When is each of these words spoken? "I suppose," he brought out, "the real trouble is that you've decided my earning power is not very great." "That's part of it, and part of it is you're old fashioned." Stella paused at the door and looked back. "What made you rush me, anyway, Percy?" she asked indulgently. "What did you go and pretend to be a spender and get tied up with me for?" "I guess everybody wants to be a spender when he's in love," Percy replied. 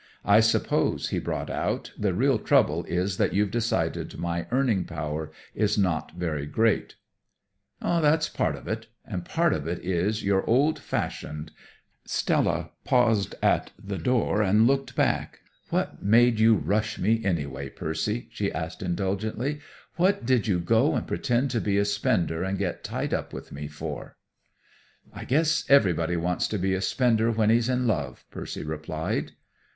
"I 0.25 0.39
suppose," 0.39 1.09
he 1.09 1.19
brought 1.19 1.51
out, 1.51 1.91
"the 1.95 2.11
real 2.11 2.39
trouble 2.39 2.83
is 2.85 3.17
that 3.17 3.35
you've 3.35 3.51
decided 3.51 4.17
my 4.17 4.47
earning 4.49 4.83
power 4.85 5.31
is 5.53 5.77
not 5.77 6.13
very 6.17 6.47
great." 6.47 6.95
"That's 7.79 8.27
part 8.27 8.55
of 8.55 8.67
it, 8.67 8.87
and 9.05 9.23
part 9.23 9.53
of 9.53 9.67
it 9.67 9.77
is 9.85 10.23
you're 10.23 10.43
old 10.49 10.79
fashioned." 10.79 11.51
Stella 12.03 12.71
paused 12.83 13.35
at 13.43 13.73
the 13.77 13.99
door 13.99 14.41
and 14.41 14.65
looked 14.65 14.95
back. 14.95 15.41
"What 15.69 16.01
made 16.03 16.39
you 16.39 16.55
rush 16.55 16.97
me, 16.97 17.23
anyway, 17.23 17.69
Percy?" 17.69 18.27
she 18.31 18.51
asked 18.51 18.81
indulgently. 18.81 19.59
"What 19.97 20.25
did 20.25 20.47
you 20.47 20.59
go 20.59 20.95
and 20.95 21.05
pretend 21.05 21.51
to 21.51 21.61
be 21.61 21.77
a 21.77 21.85
spender 21.85 22.41
and 22.41 22.57
get 22.57 22.83
tied 22.83 23.13
up 23.13 23.33
with 23.33 23.51
me 23.51 23.67
for?" 23.67 24.15
"I 25.13 25.25
guess 25.25 25.63
everybody 25.69 26.17
wants 26.17 26.47
to 26.47 26.57
be 26.57 26.73
a 26.73 26.81
spender 26.81 27.29
when 27.29 27.51
he's 27.51 27.69
in 27.69 27.85
love," 27.85 28.25
Percy 28.31 28.63
replied. 28.63 29.33